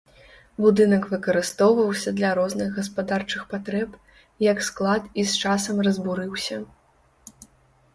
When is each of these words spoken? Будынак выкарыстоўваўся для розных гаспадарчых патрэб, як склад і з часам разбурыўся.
Будынак 0.63 1.03
выкарыстоўваўся 1.11 2.09
для 2.21 2.31
розных 2.41 2.73
гаспадарчых 2.79 3.45
патрэб, 3.55 3.89
як 4.51 4.67
склад 4.73 5.03
і 5.19 5.31
з 5.35 5.47
часам 5.47 5.77
разбурыўся. 5.91 6.57